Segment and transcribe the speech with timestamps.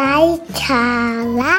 [0.00, 0.18] ไร้
[0.62, 0.86] สา
[1.40, 1.54] ระ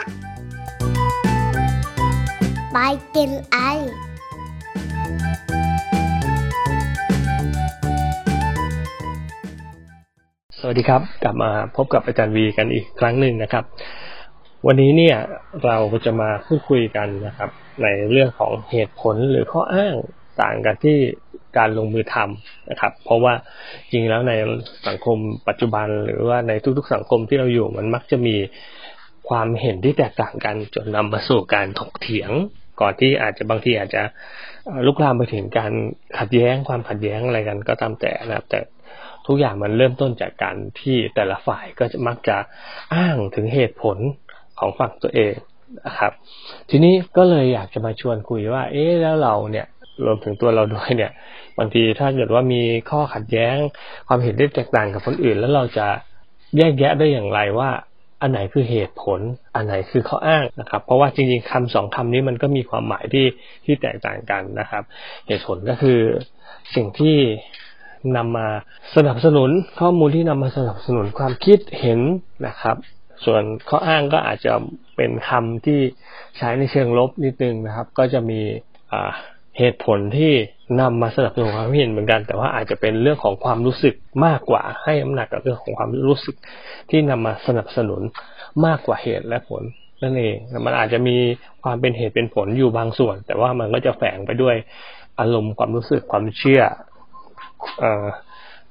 [2.73, 2.77] ไป
[3.15, 3.57] กินไอ
[10.59, 13.63] สวัสดีครับ กลับมาพบกับอาจารย์วีกันอีกครั้งหนึ่งนะครับ
[14.67, 15.17] วันนี้เนี่ย
[15.65, 17.49] เราจะมาพูดคุยกันนะครับ
[17.83, 19.95] ในเรื่องของเหตุผลหรือข้ออ้าง
[20.41, 20.97] ต่างกันที่
[21.57, 23.33] การลงมือทำนะครับ เพราะว่า
[23.91, 24.33] จริงแล้วใน
[24.87, 25.17] สังคม
[25.47, 28.35] ปัจจุบันหรือว่าในทุกๆสังคมที่เราอยู่มันมักจะมี
[29.29, 32.31] ความเห็นที่แตกต่างกันจนนำมาสู่การถกเถียง
[32.81, 34.01] ก่อนที่อาจจะบางทีอาจจะ
[34.85, 35.73] ลุกลามไปถึงการ
[36.17, 38.59] ขัดแย้งความขัดแย้งอะไรกันก็ตามแต่นะครับ แต่
[39.27, 42.37] ทุกอย่างมันเริ่มต้นจากการที่แต่ละฝ่ายก็จะมักจะ
[42.95, 43.97] อ้างถึงเหตุผล
[44.59, 45.33] ของฝั่งตัวเอง
[45.87, 46.11] นะครับ
[46.69, 49.67] ทีนี้ก็เลยอยากจะมาชวนคุยว่า เอ๊ะแล้วเราเนี่ย
[50.05, 51.11] รวมถึงตัวเราด้วยเนี่ย
[51.57, 53.55] บางทีถ้าเกิดว่ามีข้อขัดแย้ง
[54.07, 55.87] ความเห็นที่แตกต่างกับคนอื่น แล้วเราจะ
[56.57, 57.69] แยกแยะได้อย่างไรว่า
[58.21, 59.19] อันไหนคือเหตุผล
[59.55, 63.25] อันไหนคือข้ออ้างนะครับ เพราะว่าจริงๆคำสองคำนี้มันก็มีความหมายที่
[63.65, 64.83] ที่แตกต่างกันนะครับ
[65.27, 65.99] เหตุผลก็คือ
[66.75, 67.17] สิ่งที่
[68.17, 68.47] นำมา
[68.95, 71.99] สนับสนุนข้อมูลที่นำมาสนับสนุนความคิดเห็น
[72.47, 72.75] นะครับ
[73.25, 74.53] ส่วนข้ออ้างก็อาจจะ
[74.95, 75.79] เป็นคำที่
[76.37, 78.41] ใช้ในเชิงลบนิดนึงนะครับ ก็จะมี
[79.59, 80.33] เหตุผลที่
[80.81, 86.35] นำมาสนับสนุนความเห็นเหมือนกัน แต่ว่าอาจจะเป็นเรื่องของความรู้สึกมากกว่าให้น้ำหนักกับเรื่องของความรู้สึก
[86.89, 88.01] ที่นำมาสนับสนุน
[88.65, 89.63] มากกว่าเหตุและผล
[90.03, 90.35] นั่นเอง
[90.65, 91.15] มันอาจจะมี
[91.63, 94.55] ความเป็นเหตุเป็นผลอยู่บางส่วน แต่ว่ามันก็จะแฝงไปด้วย
[95.19, 96.61] อารมณ์ความรู้สึกความเชื่อ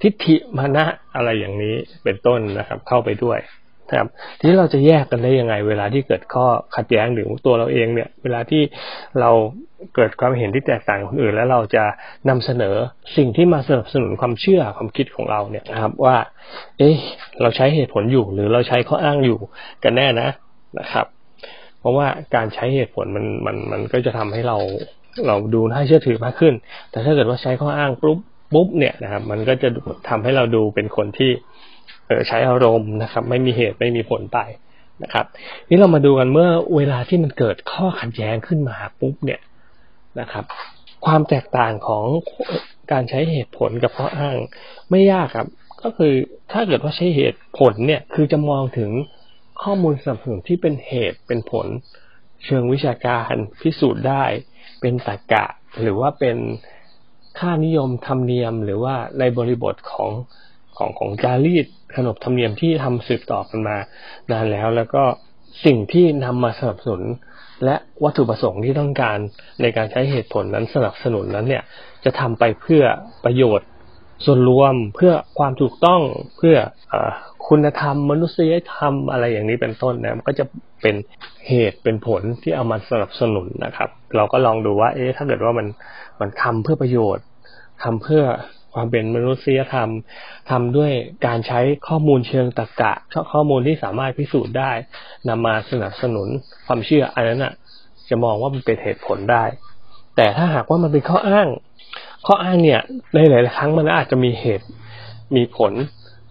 [0.03, 3.39] ทิฏฐิมานะอะไรอย่างนี้เป็นต้นนะครับ เข้าไปด้วย
[3.89, 4.09] นะครับ
[4.39, 8.63] ทีนี้เราจะแยกกันได้ยังไง เวลาที่เกิดข้อขัดแย้งหรือตัวเราเองเนี่ย เวลาที่
[9.21, 9.31] เรา
[9.95, 11.85] เกิดความเห็นที่แตกต่างคนอื่น แล้วเราจะ
[12.29, 12.75] นำเสนอ
[13.17, 16.17] สิ่งที่มาสนับสนุนความเชื่อความคิดของเราเนี่ยนะครับ ว่า
[16.79, 16.97] เอ๊ะ
[17.41, 19.39] เราใช้เหตุผลอยู่ หรือเราใช้ข้ออ้างอยู่
[19.85, 20.29] กันแน่นะ
[20.79, 21.07] นะครับ
[21.81, 24.57] เพราะว่าการใช้เหตุผลมันมันมันก็จะทำให้เรา
[25.27, 26.55] เราดูน่าเชื่อถือมากขึ้น
[26.91, 28.19] แต่ถ้าเกิดว่าใช้ข้ออ้างปุ๊บ
[28.53, 29.69] ปุ๊บเนี่ยนะครับ มันก็จะ
[30.09, 31.31] ทำให้เราดูเป็นคนที่
[32.29, 34.39] ใช้อารมณ์นะครับ ไม่มีเหตุไม่มีผลไป
[35.03, 35.27] นะครับ
[35.69, 39.41] นี่เรามาดูกันเมื่อเวลาที่มันเกิดข้อขัดแย้งขึ้นมาปุ๊บเนี่ย
[40.21, 40.45] นะครับ
[41.07, 42.05] ความแตกต่างของ
[42.93, 44.37] การใช้เหตุผลกับข้ออ้าง
[44.91, 45.49] ไม่ยากครับ
[45.83, 46.15] ก็คือ
[46.53, 48.91] ถ้าเกิดว่าใช้เหตุผลเนี่ยคือจะมองถึง
[49.63, 51.67] ข้อมูลสนับสนุนที่เป็นเหตุเป็นผล
[52.45, 54.25] เชิงวิชาการพิสูจน์ได้
[54.81, 55.45] เป็นตรรกะ
[55.81, 56.37] หรือว่าเป็น
[57.39, 60.11] ค่านิยมธรรมเนียม หรือว่าในบริบทของ
[60.79, 61.67] ของของจารีต
[61.97, 63.77] ขนบธรรมเนียมที่ทำสืบต่อกันมา
[64.33, 65.03] นานแล้ว แล้วก็
[65.65, 67.03] สิ่งที่นำมาสนับสนุน
[67.65, 69.19] และวัตถุประสงค์ที่ต้องการ
[69.63, 71.63] ในการใช้เหตุผลนั้นสนับสนุนนั้นเนี่ย
[72.05, 72.83] จะทำไปเพื่อ
[73.25, 73.69] ประโยชน์
[74.25, 76.01] ส่วนรวมเพื่อความถูกต้อง
[76.37, 76.57] เพื่อ
[76.93, 76.95] อ
[77.49, 80.45] คุณธรรม มนุษยธรรมอะไรอย่างนี้เป็นต้นนะมันก็จะ
[80.83, 80.95] เป็น
[81.49, 85.67] เหตุเป็นผลที่เอามาสนับสนุนนะครับ เราก็ลองดูว่า เอ๊ะถ้าเกิดว่ามัน
[86.21, 87.25] มันทำเพื่อประโยชน์
[87.83, 88.23] ทำเพื่อ
[88.79, 89.91] ความเป็นมนุษยธรรม
[90.51, 90.93] ทำด้วย
[91.27, 92.93] การใช้ข้อมูลเชิงตรรกะ
[93.33, 94.71] ข้อมูลที่สามารถพิสูจน์ได้
[95.29, 96.29] นำมาสนับสนุน
[96.67, 97.53] ความเชื่ออันนั้นอะ
[98.09, 99.45] จะมองว่ามันเป็นเหตุผลได้
[100.17, 101.49] แต่ถ้าหากว่ามันเป็นข้ออ้าง
[102.27, 102.81] ข้ออ้างเนี่ย
[103.15, 104.67] ในหลาย ๆ ครั้งมันอาจจะมีเหตุ
[105.37, 105.73] มีผล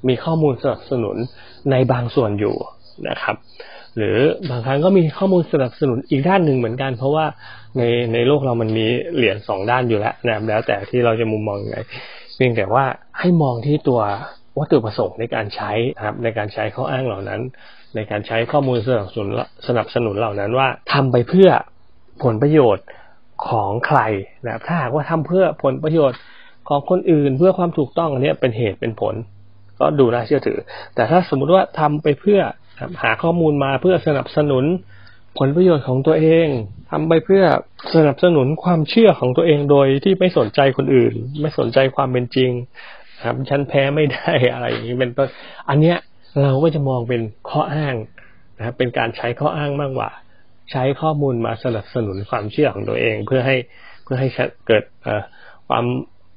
[0.07, 1.17] มีข้อมูลสนับสนุน
[1.71, 2.55] ในบางส่วนอยู่
[3.09, 3.35] นะครับ
[3.97, 4.17] หรือ
[4.49, 7.25] บางครั้งก็มีข้อมูลสนับสนุนอีกด้านหนึ่งเหมือนกัน เพราะว่า
[7.77, 7.81] ใน
[8.13, 11.77] ในโลกเรามันมีเหรียญสองด้านอยู่แล้วนะแล้วแต่ที่เราจะมุมมองยังไง
[12.37, 12.85] เพียงแต่ว่า
[13.19, 14.01] ให้มองที่ตัว
[14.59, 17.41] วัตถุประสงค์ในการใช้นะครับในการใช้ข้ออ้างเหล่านั้น
[17.95, 19.29] ในการใช้ข้อมูลสนับสนุน
[19.67, 21.49] สนับสนุนเหล่านั้นว่าทำไปเพื่อ
[22.23, 22.85] ผลประโยชน์
[23.49, 23.99] ของใคร
[24.45, 26.19] นะครับถ้าหากว่าทำเพื่อผลประโยชน์
[26.69, 29.15] ของคนอื่นเพื่อความถูกต้องอันนี้เป็นเหตุเป็นผล
[29.79, 30.59] ก็ดูน่าเชื่อถือ
[30.95, 32.39] แต่ถ้าสมมุติว่าทำไปเพื่อ
[33.03, 34.63] หาข้อมูลมาเพื่อสนับสนุน
[35.39, 36.47] ผลประโยชน์ของตัวเอง
[36.89, 37.43] ทำไปเพื่อ
[37.95, 42.51] สนับสนุนความเชื่อของตัวเองโดยที่ไม่สนใจคนอื่น ไม่สนใจความเป็นจริง
[43.25, 45.27] ครับฉันแพ้ไม่ได้อะไรอย่างนี้เป็นต้น
[45.69, 45.97] อันเนี้ย
[46.43, 47.95] เราก็จะมองเป็นข้ออ้าง
[48.57, 50.09] นะครับเป็นการใช้ข้ออ้างมากกว่า
[50.71, 53.55] ใช้ข้อมูลมาสนับสนุนความเชื่อของตัวเอง เพื่อให้
[54.03, 54.29] เพื่อให้
[54.67, 54.83] เกิด
[55.69, 55.85] ความ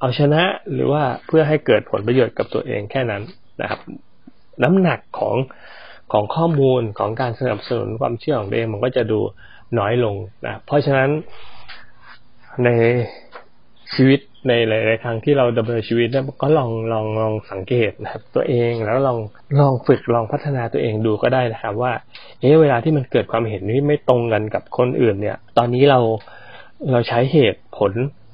[0.00, 0.42] เอาชนะ
[0.72, 3.22] หรือว่าเพื่อให้เกิดผลประโยชน์กับตัวเองแค่นั้น
[3.60, 3.80] นะครับ
[4.62, 5.36] น้ำหนักของ
[6.12, 9.20] ของข้อมูลของการสนับสนุนความเชื่อของตัวเองมันก็จะดู
[9.78, 10.14] น้อยลง
[10.46, 11.10] นะเพราะฉะนั้น
[12.64, 12.68] ใน
[13.94, 19.18] ชีวิตในหลาย ๆ ครั้งที่เราดำเนินชีวิตเนี่ยก็ลองลองลองสังเกตนะครับ ตัวเองแล้วลอง
[19.60, 21.92] ลองฝึกลองพัฒนาตัวเองดูก็ได้นะครับ ว่า
[22.40, 26.00] เอ๊ะเวลาที่มันเกิดความเห็นที่ไม่ตรงกันกับคนอื่น เนี่ย ตอนนี้เรา
[26.92, 27.92] เราใช้เหตุผล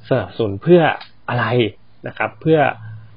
[0.09, 0.81] สนับสนุนเพื่อ
[1.29, 1.47] อะไร
[2.07, 2.59] นะครับ เพื่อ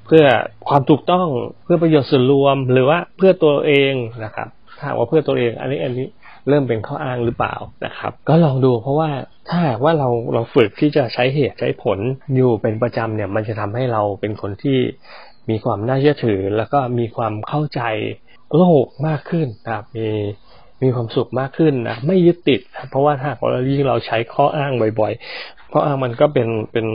[0.06, 0.24] เพื่อ
[0.68, 1.26] ความถูกต้อง
[1.64, 3.92] เพื่อประโยชน์ส่วนรวมหรือว่าเพื่อตัวเอง
[4.24, 6.06] นะครับถ้าว่าเพื่อตัวเอง อันนี้อันนี้
[6.48, 7.54] เริ่มเป็นข้ออ้างหรือเปล่า
[7.84, 9.10] นะครับ ก็ลองดูเพราะว่า
[9.48, 11.98] ถ้าว่าเราเราฝึกที่จะใช้เหตุใช้ผล
[12.34, 14.78] อยู่เป็นประจำเนี่ย มันจะทำให้เราเป็นคนที่
[15.50, 17.82] มีความน่าเชื่อถือ แล้วก็มีความเข้าใจ
[18.56, 20.08] โลกมากขึ้นนะครับมี
[20.82, 22.60] มีความสุขมากขึ้นนะไม่ยึดติด
[22.90, 26.86] เพราะว่าถ้าเรายิ่งเราใช้ข้ออ้างบ่อย ๆ ข้ออ้างมันก็เป็นเป็น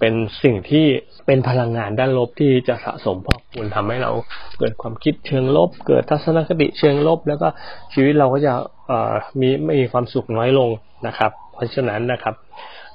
[0.00, 0.86] เป็นสิ่งที่
[1.26, 4.10] เป็นพลังงานด้านลบที่จะสะสมพอกพูนทำให้เรา
[4.58, 7.48] เกิดความคิดเชิงลบ เกิดทัศนคติเชิงลบ แล้วก็
[7.94, 8.52] ชีวิตเราก็จะ
[8.86, 10.68] เอ่อมีไม่มีความสุขน้อยลง
[11.06, 12.34] นะครับ เพราะฉะนั้นนะครับ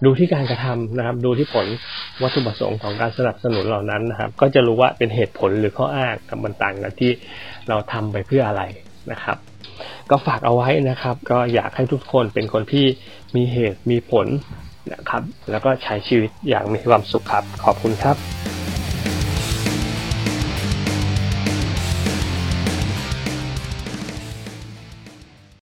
[0.06, 1.68] ดูที่การกระทำนะครับ ดูที่ผล
[2.22, 7.12] วัตถุประสงค์ของการสนับสนุนเหล่านั้นนะครับ ก็จะรู้ว่าเป็นเหตุผลหรือข้ออ้างกับมันต่างกันที่
[7.70, 8.64] เราทำไปเพื่ออะไร
[9.12, 9.38] นะครับ
[10.10, 12.86] ก็ฝากเอาไว้นะครับ ก็อยากให้ทุกคนเป็นคนที่
[13.36, 14.28] มีเหตุมีผล
[14.92, 18.53] นะครับ แล้วก็ใช้ชีวิตอย่างมีความสุขครับ ขอบคุณครับ